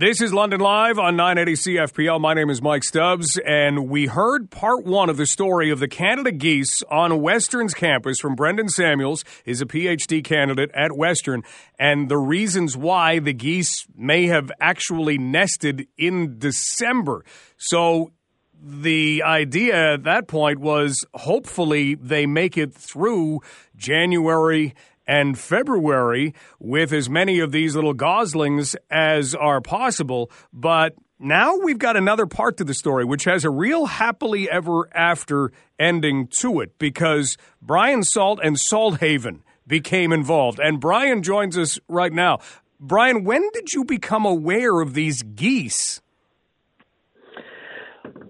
This 0.00 0.22
is 0.22 0.32
London 0.32 0.60
Live 0.60 1.00
on 1.00 1.16
980 1.16 1.74
CFPL. 1.74 2.20
My 2.20 2.32
name 2.32 2.50
is 2.50 2.62
Mike 2.62 2.84
Stubbs, 2.84 3.36
and 3.44 3.88
we 3.88 4.06
heard 4.06 4.48
part 4.48 4.84
one 4.84 5.10
of 5.10 5.16
the 5.16 5.26
story 5.26 5.70
of 5.70 5.80
the 5.80 5.88
Canada 5.88 6.30
Geese 6.30 6.84
on 6.88 7.20
Western's 7.20 7.74
campus 7.74 8.20
from 8.20 8.36
Brendan 8.36 8.68
Samuels, 8.68 9.24
is 9.44 9.60
a 9.60 9.66
PhD 9.66 10.22
candidate 10.22 10.70
at 10.72 10.96
Western, 10.96 11.42
and 11.80 12.08
the 12.08 12.16
reasons 12.16 12.76
why 12.76 13.18
the 13.18 13.32
geese 13.32 13.88
may 13.96 14.28
have 14.28 14.52
actually 14.60 15.18
nested 15.18 15.88
in 15.96 16.38
December. 16.38 17.24
So 17.56 18.12
the 18.54 19.24
idea 19.24 19.94
at 19.94 20.04
that 20.04 20.28
point 20.28 20.60
was 20.60 21.04
hopefully 21.14 21.96
they 21.96 22.24
make 22.24 22.56
it 22.56 22.72
through 22.72 23.40
January 23.74 24.76
and 25.08 25.38
February 25.38 26.34
with 26.60 26.92
as 26.92 27.08
many 27.08 27.40
of 27.40 27.50
these 27.50 27.74
little 27.74 27.94
goslings 27.94 28.76
as 28.90 29.34
are 29.34 29.62
possible. 29.62 30.30
But 30.52 30.94
now 31.18 31.56
we've 31.56 31.78
got 31.78 31.96
another 31.96 32.26
part 32.26 32.58
to 32.58 32.64
the 32.64 32.74
story, 32.74 33.04
which 33.04 33.24
has 33.24 33.44
a 33.44 33.50
real 33.50 33.86
happily 33.86 34.48
ever 34.48 34.94
after 34.94 35.50
ending 35.78 36.28
to 36.40 36.60
it 36.60 36.78
because 36.78 37.38
Brian 37.62 38.04
Salt 38.04 38.38
and 38.42 38.56
Salthaven 38.56 39.40
became 39.66 40.12
involved. 40.12 40.60
And 40.60 40.78
Brian 40.78 41.22
joins 41.22 41.56
us 41.56 41.80
right 41.88 42.12
now. 42.12 42.38
Brian, 42.78 43.24
when 43.24 43.48
did 43.52 43.72
you 43.72 43.84
become 43.84 44.24
aware 44.24 44.80
of 44.80 44.94
these 44.94 45.22
geese? 45.22 46.00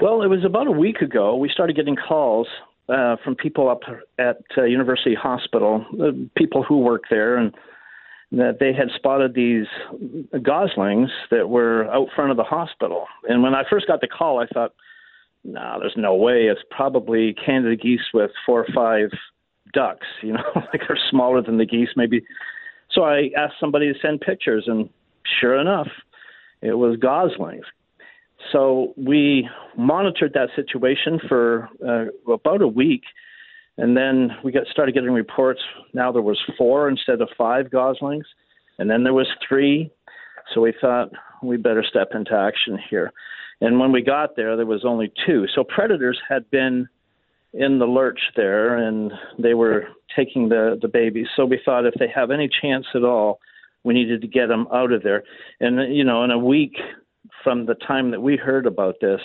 Well, 0.00 0.22
it 0.22 0.26
was 0.26 0.44
about 0.44 0.66
a 0.66 0.72
week 0.72 1.00
ago. 1.00 1.36
We 1.36 1.48
started 1.48 1.76
getting 1.76 1.96
calls 1.96 2.48
uh, 2.92 3.16
from 3.24 3.34
people 3.34 3.68
up 3.70 3.80
at 4.18 4.38
uh, 4.58 4.64
University 4.64 5.14
Hospital, 5.14 5.84
uh, 6.00 6.10
people 6.36 6.62
who 6.62 6.78
work 6.78 7.04
there, 7.10 7.36
and 7.36 7.52
that 8.32 8.58
they 8.60 8.72
had 8.72 8.88
spotted 8.94 9.34
these 9.34 9.66
goslings 10.42 11.10
that 11.30 11.48
were 11.48 11.86
out 11.92 12.08
front 12.14 12.30
of 12.30 12.36
the 12.36 12.42
hospital. 12.42 13.06
And 13.28 13.42
when 13.42 13.54
I 13.54 13.62
first 13.68 13.86
got 13.86 14.00
the 14.00 14.08
call, 14.08 14.40
I 14.40 14.46
thought, 14.46 14.74
"No, 15.44 15.60
nah, 15.60 15.78
there's 15.78 15.96
no 15.96 16.14
way. 16.14 16.46
It's 16.46 16.62
probably 16.70 17.34
Canada 17.34 17.76
geese 17.76 18.12
with 18.12 18.30
four 18.44 18.60
or 18.60 18.72
five 18.74 19.10
ducks. 19.72 20.06
You 20.22 20.34
know, 20.34 20.52
like 20.54 20.82
they're 20.86 20.98
smaller 21.10 21.42
than 21.42 21.58
the 21.58 21.66
geese, 21.66 21.90
maybe." 21.96 22.22
So 22.90 23.04
I 23.04 23.30
asked 23.36 23.54
somebody 23.58 23.92
to 23.92 23.98
send 24.00 24.20
pictures, 24.20 24.64
and 24.66 24.88
sure 25.40 25.58
enough, 25.58 25.88
it 26.60 26.74
was 26.74 26.96
goslings. 26.98 27.64
So 28.50 28.92
we 28.96 29.48
monitored 29.76 30.32
that 30.34 30.48
situation 30.56 31.20
for 31.28 31.68
uh, 31.86 32.32
about 32.32 32.62
a 32.62 32.68
week, 32.68 33.02
and 33.78 33.96
then 33.96 34.30
we 34.44 34.52
got 34.52 34.66
started 34.66 34.92
getting 34.92 35.10
reports. 35.10 35.60
Now 35.94 36.12
there 36.12 36.22
was 36.22 36.38
four 36.58 36.88
instead 36.88 37.20
of 37.20 37.28
five 37.36 37.70
goslings, 37.70 38.26
and 38.78 38.90
then 38.90 39.02
there 39.04 39.14
was 39.14 39.28
three. 39.46 39.90
So 40.52 40.60
we 40.60 40.74
thought 40.80 41.10
we 41.42 41.56
better 41.56 41.84
step 41.88 42.08
into 42.14 42.34
action 42.34 42.78
here. 42.90 43.12
And 43.60 43.78
when 43.78 43.92
we 43.92 44.02
got 44.02 44.34
there, 44.36 44.56
there 44.56 44.66
was 44.66 44.84
only 44.84 45.12
two. 45.24 45.46
So 45.54 45.62
predators 45.62 46.20
had 46.28 46.50
been 46.50 46.88
in 47.54 47.78
the 47.78 47.86
lurch 47.86 48.20
there, 48.34 48.76
and 48.76 49.12
they 49.38 49.54
were 49.54 49.86
taking 50.16 50.48
the 50.48 50.78
the 50.80 50.88
babies. 50.88 51.28
So 51.36 51.44
we 51.44 51.60
thought 51.64 51.86
if 51.86 51.94
they 51.94 52.08
have 52.14 52.30
any 52.30 52.48
chance 52.60 52.86
at 52.94 53.04
all, 53.04 53.40
we 53.84 53.94
needed 53.94 54.20
to 54.22 54.26
get 54.26 54.48
them 54.48 54.66
out 54.72 54.92
of 54.92 55.02
there. 55.02 55.22
And 55.60 55.94
you 55.94 56.04
know, 56.04 56.24
in 56.24 56.30
a 56.30 56.38
week 56.38 56.76
from 57.44 57.66
the 57.66 57.74
time 57.74 58.10
that 58.10 58.20
we 58.20 58.36
heard 58.36 58.66
about 58.66 58.96
this, 59.00 59.20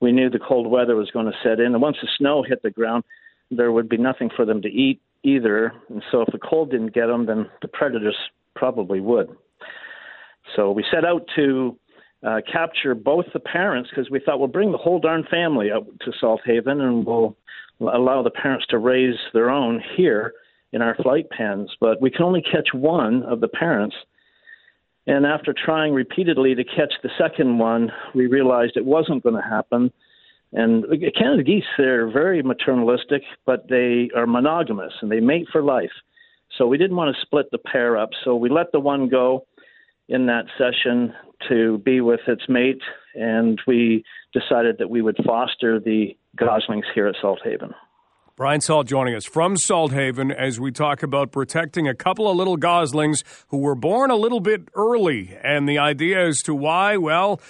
we 0.00 0.12
knew 0.12 0.30
the 0.30 0.38
cold 0.38 0.66
weather 0.66 0.96
was 0.96 1.10
going 1.10 1.26
to 1.26 1.38
set 1.42 1.60
in. 1.60 1.72
And 1.72 1.82
once 1.82 1.96
the 2.00 2.08
snow 2.16 2.42
hit 2.42 2.62
the 2.62 2.70
ground, 2.70 3.04
there 3.50 3.72
would 3.72 3.88
be 3.88 3.96
nothing 3.96 4.30
for 4.34 4.44
them 4.44 4.62
to 4.62 4.68
eat 4.68 5.00
either. 5.22 5.72
And 5.88 6.02
so 6.10 6.22
if 6.22 6.28
the 6.32 6.38
cold 6.38 6.70
didn't 6.70 6.94
get 6.94 7.06
them, 7.06 7.26
then 7.26 7.48
the 7.62 7.68
predators 7.68 8.16
probably 8.54 9.00
would. 9.00 9.28
So 10.56 10.70
we 10.70 10.84
set 10.90 11.04
out 11.04 11.26
to 11.36 11.76
uh, 12.26 12.40
capture 12.50 12.94
both 12.94 13.26
the 13.32 13.40
parents 13.40 13.90
because 13.90 14.10
we 14.10 14.20
thought 14.20 14.38
we'll 14.38 14.48
bring 14.48 14.72
the 14.72 14.78
whole 14.78 14.98
darn 14.98 15.24
family 15.30 15.70
up 15.70 15.86
to 16.00 16.12
Salthaven 16.22 16.80
and 16.80 17.04
we'll 17.04 17.36
allow 17.80 18.22
the 18.22 18.30
parents 18.30 18.66
to 18.70 18.78
raise 18.78 19.16
their 19.32 19.50
own 19.50 19.82
here 19.96 20.34
in 20.72 20.82
our 20.82 20.96
flight 20.96 21.30
pens. 21.30 21.70
But 21.80 22.00
we 22.00 22.10
can 22.10 22.24
only 22.24 22.42
catch 22.42 22.68
one 22.72 23.22
of 23.22 23.40
the 23.40 23.48
parents 23.48 23.96
and 25.08 25.24
after 25.24 25.54
trying 25.54 25.94
repeatedly 25.94 26.54
to 26.54 26.62
catch 26.62 26.92
the 27.02 27.08
second 27.16 27.58
one, 27.58 27.90
we 28.14 28.26
realized 28.26 28.76
it 28.76 28.84
wasn't 28.84 29.22
going 29.22 29.34
to 29.34 29.48
happen. 29.48 29.90
And 30.52 30.84
Canada 31.16 31.42
geese, 31.42 31.64
they're 31.78 32.10
very 32.10 32.42
maternalistic, 32.42 33.22
but 33.46 33.68
they 33.70 34.10
are 34.14 34.26
monogamous 34.26 34.92
and 35.00 35.10
they 35.10 35.20
mate 35.20 35.46
for 35.50 35.62
life. 35.62 35.90
So 36.58 36.66
we 36.66 36.76
didn't 36.76 36.96
want 36.96 37.14
to 37.14 37.22
split 37.22 37.50
the 37.50 37.58
pair 37.58 37.96
up. 37.96 38.10
So 38.22 38.36
we 38.36 38.50
let 38.50 38.70
the 38.70 38.80
one 38.80 39.08
go 39.08 39.46
in 40.10 40.26
that 40.26 40.44
session 40.58 41.14
to 41.48 41.78
be 41.78 42.02
with 42.02 42.20
its 42.26 42.42
mate, 42.46 42.82
and 43.14 43.58
we 43.66 44.04
decided 44.34 44.76
that 44.78 44.90
we 44.90 45.00
would 45.00 45.16
foster 45.24 45.80
the 45.80 46.14
goslings 46.36 46.86
here 46.94 47.06
at 47.06 47.14
Salthaven. 47.22 47.72
Brian 48.38 48.60
Salt 48.60 48.86
joining 48.86 49.16
us 49.16 49.24
from 49.24 49.56
Salthaven 49.56 50.32
as 50.32 50.60
we 50.60 50.70
talk 50.70 51.02
about 51.02 51.32
protecting 51.32 51.88
a 51.88 51.94
couple 51.94 52.30
of 52.30 52.36
little 52.36 52.56
goslings 52.56 53.24
who 53.48 53.56
were 53.58 53.74
born 53.74 54.12
a 54.12 54.14
little 54.14 54.38
bit 54.38 54.68
early. 54.76 55.36
And 55.42 55.68
the 55.68 55.78
idea 55.78 56.24
as 56.24 56.40
to 56.42 56.54
why, 56.54 56.98
well, 56.98 57.40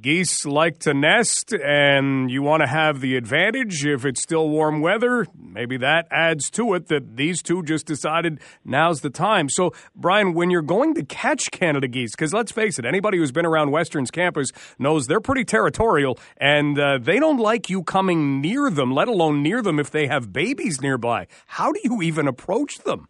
geese 0.00 0.44
like 0.44 0.78
to 0.80 0.92
nest 0.92 1.52
and 1.52 2.30
you 2.30 2.42
want 2.42 2.62
to 2.62 2.66
have 2.66 3.00
the 3.00 3.16
advantage 3.16 3.84
if 3.84 4.04
it's 4.04 4.20
still 4.20 4.48
warm 4.48 4.80
weather. 4.80 5.26
Maybe 5.38 5.76
that 5.78 6.06
adds 6.10 6.50
to 6.50 6.74
it 6.74 6.88
that 6.88 7.16
these 7.16 7.42
two 7.42 7.62
just 7.62 7.86
decided 7.86 8.40
now's 8.64 9.00
the 9.00 9.10
time. 9.10 9.48
So, 9.48 9.72
Brian, 9.94 10.34
when 10.34 10.50
you're 10.50 10.62
going 10.62 10.94
to 10.94 11.04
catch 11.04 11.50
Canada 11.50 11.88
geese, 11.88 12.12
because 12.12 12.32
let's 12.32 12.52
face 12.52 12.78
it, 12.78 12.84
anybody 12.84 13.18
who's 13.18 13.32
been 13.32 13.46
around 13.46 13.70
Western's 13.70 14.10
campus 14.10 14.50
knows 14.78 15.06
they're 15.06 15.20
pretty 15.20 15.44
territorial 15.44 16.18
and 16.36 16.78
uh, 16.78 16.98
they 17.00 17.18
don't 17.18 17.38
like 17.38 17.70
you 17.70 17.82
coming 17.82 18.40
near 18.40 18.70
them, 18.70 18.92
let 18.92 19.08
alone 19.08 19.42
near 19.42 19.62
them 19.62 19.78
if 19.78 19.90
they 19.90 20.06
have 20.06 20.32
babies 20.32 20.80
nearby. 20.80 21.26
How 21.46 21.72
do 21.72 21.80
you 21.82 22.02
even 22.02 22.28
approach 22.28 22.78
them? 22.78 23.08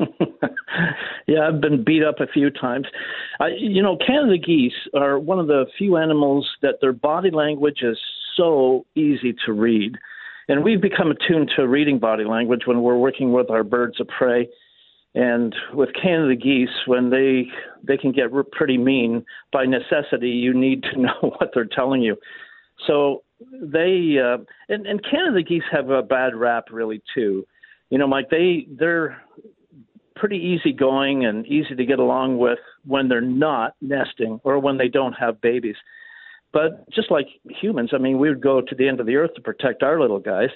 yeah, 1.26 1.48
I've 1.48 1.60
been 1.60 1.84
beat 1.84 2.02
up 2.02 2.20
a 2.20 2.26
few 2.26 2.50
times. 2.50 2.86
You 3.58 3.82
know, 3.82 3.96
Canada 3.96 4.38
geese 4.38 4.72
are 4.94 5.18
one 5.18 5.38
of 5.38 5.46
the 5.46 5.66
few 5.78 5.96
animals 5.96 6.48
that 6.62 6.76
their 6.80 6.92
body 6.92 7.30
language 7.30 7.80
is 7.82 7.98
so 8.36 8.84
easy 8.94 9.34
to 9.46 9.52
read. 9.52 9.96
And 10.48 10.64
we've 10.64 10.80
become 10.80 11.10
attuned 11.10 11.50
to 11.56 11.68
reading 11.68 11.98
body 11.98 12.24
language 12.24 12.62
when 12.66 12.82
we're 12.82 12.98
working 12.98 13.32
with 13.32 13.50
our 13.50 13.62
birds 13.62 14.00
of 14.00 14.08
prey. 14.08 14.48
And 15.14 15.54
with 15.74 15.90
Canada 16.00 16.34
geese, 16.34 16.70
when 16.86 17.10
they 17.10 17.44
they 17.86 17.98
can 17.98 18.12
get 18.12 18.30
pretty 18.50 18.78
mean, 18.78 19.24
by 19.52 19.66
necessity, 19.66 20.30
you 20.30 20.54
need 20.54 20.82
to 20.84 21.00
know 21.00 21.14
what 21.20 21.50
they're 21.54 21.66
telling 21.66 22.02
you. 22.02 22.16
So 22.86 23.22
they 23.50 24.16
uh, 24.18 24.38
and, 24.68 24.86
and 24.86 25.04
Canada 25.08 25.42
geese 25.42 25.62
have 25.70 25.90
a 25.90 26.02
bad 26.02 26.34
rap, 26.34 26.64
really 26.70 27.02
too. 27.14 27.44
You 27.90 27.98
know, 27.98 28.06
Mike, 28.06 28.30
they 28.30 28.66
they're 28.70 29.22
pretty 30.14 30.36
easygoing 30.36 31.24
and 31.24 31.46
easy 31.46 31.74
to 31.74 31.84
get 31.84 31.98
along 31.98 32.38
with 32.38 32.58
when 32.86 33.08
they're 33.08 33.20
not 33.20 33.74
nesting 33.80 34.40
or 34.44 34.58
when 34.58 34.78
they 34.78 34.88
don't 34.88 35.14
have 35.14 35.40
babies. 35.40 35.76
But 36.52 36.88
just 36.90 37.10
like 37.10 37.26
humans, 37.48 37.90
I 37.94 37.98
mean, 37.98 38.18
we 38.18 38.28
would 38.28 38.42
go 38.42 38.60
to 38.60 38.74
the 38.74 38.88
end 38.88 39.00
of 39.00 39.06
the 39.06 39.16
earth 39.16 39.34
to 39.34 39.40
protect 39.40 39.82
our 39.82 40.00
little 40.00 40.18
guys. 40.18 40.50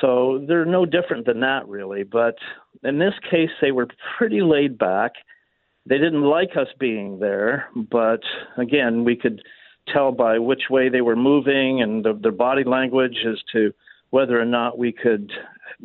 So 0.00 0.44
they're 0.46 0.64
no 0.64 0.86
different 0.86 1.26
than 1.26 1.40
that, 1.40 1.68
really. 1.68 2.02
But 2.02 2.36
in 2.82 2.98
this 2.98 3.14
case, 3.30 3.50
they 3.60 3.72
were 3.72 3.88
pretty 4.16 4.42
laid 4.42 4.78
back. 4.78 5.12
They 5.86 5.98
didn't 5.98 6.22
like 6.22 6.56
us 6.56 6.68
being 6.78 7.18
there, 7.18 7.68
but 7.74 8.20
again, 8.56 9.04
we 9.04 9.16
could 9.16 9.42
tell 9.88 10.12
by 10.12 10.38
which 10.38 10.64
way 10.70 10.88
they 10.88 11.00
were 11.00 11.16
moving 11.16 11.82
and 11.82 12.04
the, 12.04 12.12
their 12.20 12.32
body 12.32 12.64
language 12.64 13.16
as 13.28 13.38
to 13.52 13.72
whether 14.10 14.40
or 14.40 14.44
not 14.44 14.78
we 14.78 14.92
could 14.92 15.32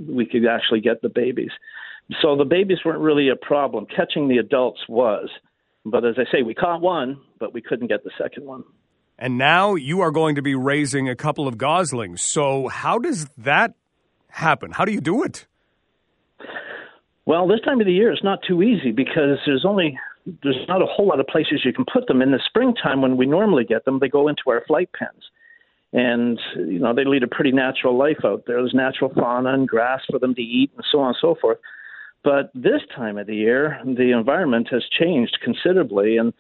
we 0.08 0.26
could 0.26 0.46
actually 0.46 0.82
get 0.82 1.02
the 1.02 1.10
babies. 1.10 1.52
So 2.22 2.36
the 2.36 2.46
babies 2.46 2.80
weren't 2.86 3.00
really 3.00 3.30
a 3.30 3.36
problem. 3.36 3.88
Catching 3.88 4.28
the 4.28 4.38
adults 4.38 4.82
was. 4.88 5.30
But 5.86 6.06
as 6.06 6.16
I 6.18 6.24
say, 6.32 6.44
we 6.44 6.54
caught 6.54 6.82
one, 6.82 7.20
but 7.40 7.54
we 7.54 7.62
couldn't 7.62 7.88
get 7.88 8.04
the 8.04 8.12
second 8.18 8.46
one. 8.46 8.64
And 9.18 9.38
now 9.38 9.76
you 9.76 10.02
are 10.02 10.12
going 10.12 10.36
to 10.36 10.42
be 10.42 10.56
raising 10.56 11.08
a 11.08 11.16
couple 11.16 11.48
of 11.48 11.58
goslings. 11.58 12.22
So 12.22 12.68
how 12.68 13.00
does 13.00 13.28
that 13.38 13.74
happen? 14.30 14.72
How 14.72 14.86
do 14.86 14.92
you 14.92 15.02
do 15.02 15.24
it? 15.24 15.46
Well, 17.26 17.48
this 17.48 17.60
time 17.62 17.80
of 17.80 17.88
the 17.88 17.94
year 17.94 18.12
is 18.14 18.20
not 18.24 18.40
too 18.48 18.62
easy 18.62 18.92
because 18.92 19.40
there's 19.46 19.66
only 19.66 19.98
there's 20.44 20.68
not 20.68 20.82
a 20.82 20.86
whole 20.86 21.08
lot 21.08 21.20
of 21.20 21.28
places 21.28 21.62
you 21.64 21.74
can 21.74 21.86
put 21.92 22.08
them. 22.08 22.22
In 22.22 22.32
the 22.32 22.40
springtime, 22.46 23.02
when 23.02 23.18
we 23.18 23.26
normally 23.26 23.64
get 23.64 23.86
them, 23.86 24.00
they 24.00 24.10
go 24.10 24.28
into 24.28 24.44
our 24.48 24.64
flight 24.68 24.90
pens, 24.98 25.24
and 25.94 26.40
you 26.56 26.80
know 26.80 26.94
they 26.94 27.06
lead 27.06 27.24
a 27.24 27.28
pretty 27.28 27.52
natural 27.52 27.98
life 27.98 28.20
out 28.24 28.44
there. 28.46 28.58
There's 28.58 28.74
natural 28.74 29.12
fauna 29.14 29.54
and 29.54 29.68
grass 29.68 30.02
for 30.10 30.20
them 30.20 30.36
to 30.36 30.42
eat, 30.42 30.72
and 30.76 30.86
so 30.92 31.00
on 31.00 31.10
and 31.10 31.18
so 31.20 31.36
forth. 31.40 31.58
But 32.26 32.50
this 32.56 32.82
time 32.96 33.20
of 33.20 33.28
the 33.28 33.36
year, 33.36 33.80
the 33.86 34.12
environment 34.12 34.68
has 34.72 34.84
changed 35.00 35.38
considerably, 35.44 36.18
and 36.18 36.34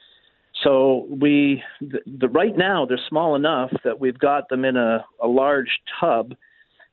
so 0.63 1.05
we, 1.09 1.61
the, 1.79 1.99
the 2.07 2.27
right 2.27 2.57
now, 2.57 2.87
they're 2.87 2.99
small 3.07 3.35
enough 3.35 3.71
that 3.83 3.99
we've 3.99 4.17
got 4.17 4.49
them 4.49 4.65
in 4.65 4.77
a, 4.77 5.05
a 5.21 5.27
large 5.27 5.69
tub 5.99 6.33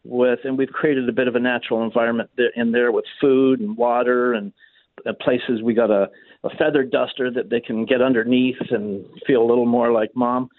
with, 0.04 0.40
and 0.44 0.58
we've 0.58 0.68
created 0.68 1.08
a 1.08 1.12
bit 1.12 1.26
of 1.26 1.36
a 1.36 1.40
natural 1.40 1.82
environment 1.82 2.28
in 2.54 2.72
there 2.72 2.92
with 2.92 3.06
food 3.18 3.60
and 3.60 3.78
water 3.78 4.34
and 4.34 4.52
uh, 5.06 5.12
places 5.22 5.62
we 5.62 5.72
got 5.72 5.90
a, 5.90 6.10
a 6.44 6.50
feather 6.58 6.84
duster 6.84 7.30
that 7.30 7.48
they 7.48 7.60
can 7.60 7.86
get 7.86 8.02
underneath 8.02 8.60
and 8.70 9.06
feel 9.26 9.42
a 9.42 9.48
little 9.48 9.64
more 9.64 9.90
like 9.90 10.10
mom. 10.14 10.50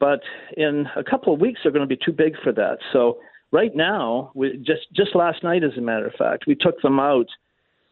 But 0.00 0.20
in 0.56 0.86
a 0.96 1.04
couple 1.04 1.34
of 1.34 1.40
weeks, 1.40 1.60
they're 1.62 1.72
going 1.72 1.86
to 1.86 1.96
be 1.96 2.02
too 2.02 2.12
big 2.12 2.32
for 2.42 2.52
that. 2.52 2.78
So 2.94 3.18
right 3.52 3.74
now, 3.76 4.30
we 4.34 4.56
just 4.56 4.86
just 4.96 5.14
last 5.14 5.42
night, 5.42 5.64
as 5.64 5.76
a 5.76 5.82
matter 5.82 6.06
of 6.06 6.14
fact, 6.14 6.44
we 6.46 6.54
took 6.54 6.80
them 6.80 6.98
out 6.98 7.26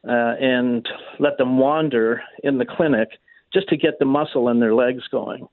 uh, 0.08 0.34
and 0.40 0.86
let 1.18 1.38
them 1.38 1.58
wander 1.58 2.22
in 2.42 2.58
the 2.58 2.64
clinic 2.64 3.08
just 3.52 3.68
to 3.68 3.76
get 3.76 3.98
the 3.98 4.04
muscle 4.04 4.48
in 4.48 4.60
their 4.60 4.74
legs 4.74 5.02
going. 5.10 5.46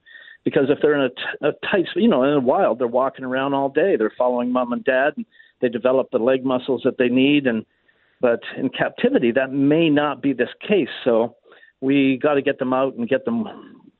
Because 0.43 0.65
if 0.69 0.79
they're 0.81 0.95
in 0.95 1.11
a, 1.41 1.47
a 1.47 1.51
tight, 1.71 1.85
you 1.95 2.07
know, 2.07 2.23
in 2.23 2.33
the 2.33 2.39
wild, 2.39 2.79
they're 2.79 2.87
walking 2.87 3.23
around 3.23 3.53
all 3.53 3.69
day. 3.69 3.95
They're 3.95 4.13
following 4.17 4.51
mom 4.51 4.73
and 4.73 4.83
dad, 4.83 5.13
and 5.15 5.25
they 5.61 5.69
develop 5.69 6.09
the 6.11 6.17
leg 6.17 6.43
muscles 6.43 6.81
that 6.83 6.97
they 6.97 7.07
need. 7.07 7.47
And 7.47 7.65
but 8.19 8.41
in 8.57 8.69
captivity, 8.69 9.31
that 9.31 9.51
may 9.51 9.89
not 9.89 10.21
be 10.21 10.33
this 10.33 10.49
case. 10.67 10.89
So 11.03 11.35
we 11.81 12.19
got 12.21 12.35
to 12.35 12.41
get 12.41 12.59
them 12.59 12.73
out 12.73 12.95
and 12.95 13.07
get 13.07 13.25
them 13.25 13.45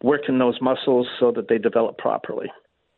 working 0.02 0.38
those 0.38 0.60
muscles 0.62 1.08
so 1.20 1.32
that 1.32 1.48
they 1.48 1.58
develop 1.58 1.98
properly. 1.98 2.52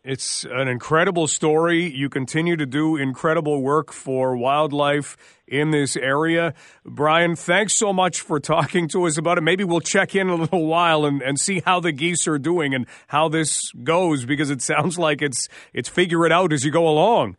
It's 0.07 0.45
an 0.51 0.67
incredible 0.67 1.25
story. 1.25 1.91
You 1.91 2.09
continue 2.09 2.55
to 2.57 2.67
do 2.67 2.95
incredible 2.95 3.63
work 3.63 3.91
for 3.91 4.37
wildlife 4.37 5.17
in 5.47 5.71
this 5.71 5.97
area. 5.97 6.53
Brian, 6.85 7.35
thanks 7.35 7.75
so 7.75 7.91
much 7.91 8.21
for 8.21 8.39
talking 8.39 8.87
to 8.89 9.07
us 9.07 9.17
about 9.17 9.39
it. 9.39 9.41
Maybe 9.41 9.63
we'll 9.63 9.81
check 9.81 10.15
in 10.15 10.29
a 10.29 10.35
little 10.35 10.67
while 10.67 11.05
and, 11.05 11.23
and 11.23 11.39
see 11.39 11.63
how 11.65 11.79
the 11.79 11.91
geese 11.91 12.27
are 12.27 12.37
doing 12.37 12.75
and 12.75 12.85
how 13.07 13.29
this 13.29 13.71
goes 13.83 14.25
because 14.25 14.51
it 14.51 14.61
sounds 14.61 14.99
like 14.99 15.23
it's 15.23 15.47
it's 15.73 15.89
figure 15.89 16.23
it 16.27 16.31
out 16.31 16.53
as 16.53 16.63
you 16.63 16.69
go 16.69 16.87
along. 16.87 17.35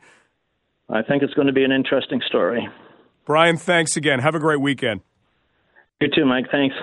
I 0.89 1.03
think 1.03 1.23
it's 1.23 1.35
going 1.35 1.47
to 1.47 1.53
be 1.53 1.63
an 1.63 1.71
interesting 1.71 2.21
story. 2.27 2.69
Brian, 3.27 3.59
thanks 3.59 3.97
again. 3.97 4.19
Have 4.19 4.35
a 4.35 4.41
great 4.41 4.61
weekend. 4.61 5.03
You 6.01 6.09
too, 6.13 6.25
Mike. 6.25 6.47
Thanks. 6.51 6.75